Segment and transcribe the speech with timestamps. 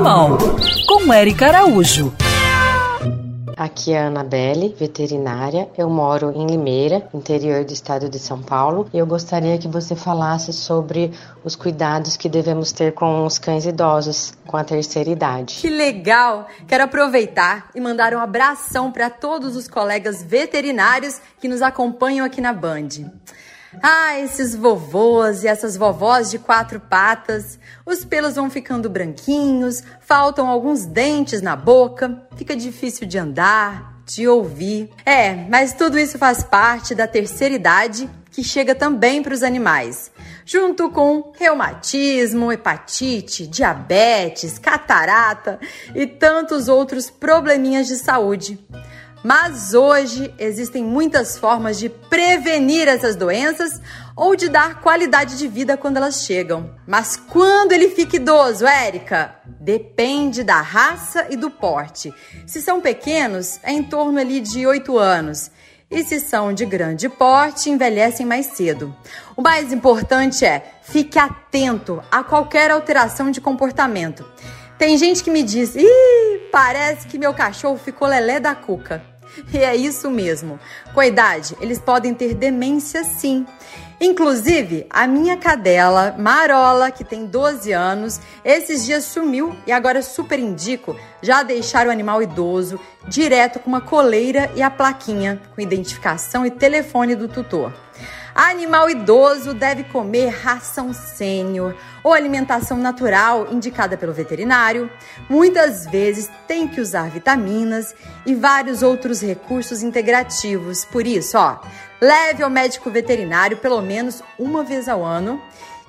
[0.00, 0.38] Animal,
[0.86, 2.10] com Eric Araújo.
[3.54, 5.68] Aqui é a Anabelle, veterinária.
[5.76, 9.94] Eu moro em Limeira, interior do estado de São Paulo, e eu gostaria que você
[9.94, 11.12] falasse sobre
[11.44, 15.56] os cuidados que devemos ter com os cães idosos com a terceira idade.
[15.56, 16.48] Que legal!
[16.66, 22.40] Quero aproveitar e mandar um abração para todos os colegas veterinários que nos acompanham aqui
[22.40, 22.88] na Band.
[23.80, 27.58] Ah, esses vovôs e essas vovós de quatro patas.
[27.86, 34.26] Os pelos vão ficando branquinhos, faltam alguns dentes na boca, fica difícil de andar, de
[34.26, 34.90] ouvir.
[35.06, 40.10] É, mas tudo isso faz parte da terceira idade que chega também para os animais,
[40.44, 45.60] junto com reumatismo, hepatite, diabetes, catarata
[45.94, 48.58] e tantos outros probleminhas de saúde.
[49.22, 53.80] Mas hoje existem muitas formas de prevenir essas doenças
[54.16, 56.74] ou de dar qualidade de vida quando elas chegam.
[56.86, 59.34] Mas quando ele fica idoso, Érica?
[59.44, 62.14] Depende da raça e do porte.
[62.46, 65.50] Se são pequenos, é em torno ali de 8 anos.
[65.90, 68.94] E se são de grande porte, envelhecem mais cedo.
[69.36, 74.24] O mais importante é fique atento a qualquer alteração de comportamento.
[74.78, 79.02] Tem gente que me diz: Ih, parece que meu cachorro ficou lelé da cuca.
[79.52, 80.58] E é isso mesmo.
[80.92, 83.46] Com a idade, eles podem ter demência sim.
[84.00, 90.38] Inclusive, a minha cadela, Marola, que tem 12 anos, esses dias sumiu e agora super
[90.38, 96.46] indico já deixar o animal idoso direto com uma coleira e a plaquinha com identificação
[96.46, 97.74] e telefone do tutor.
[98.34, 104.90] Animal idoso deve comer ração sênior ou alimentação natural indicada pelo veterinário.
[105.28, 110.84] Muitas vezes tem que usar vitaminas e vários outros recursos integrativos.
[110.84, 111.58] Por isso, ó,
[112.00, 115.40] leve ao médico veterinário pelo menos uma vez ao ano.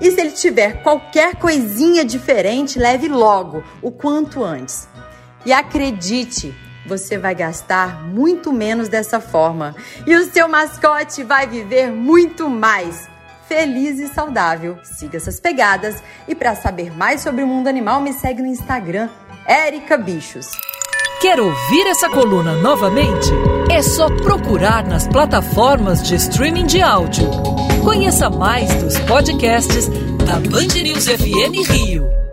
[0.00, 4.88] E se ele tiver qualquer coisinha diferente, leve logo, o quanto antes.
[5.44, 6.54] E acredite,
[6.86, 9.74] você vai gastar muito menos dessa forma
[10.06, 13.08] e o seu mascote vai viver muito mais.
[13.48, 14.78] Feliz e saudável.
[14.82, 19.08] Siga essas pegadas e para saber mais sobre o mundo animal, me segue no Instagram,
[19.48, 20.46] Erica Bichos.
[21.20, 23.28] Quer ouvir essa coluna novamente?
[23.70, 27.28] É só procurar nas plataformas de streaming de áudio.
[27.84, 29.88] Conheça mais dos podcasts
[30.24, 32.29] da Band News FM Rio.